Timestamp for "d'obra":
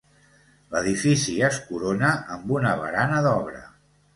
3.29-3.63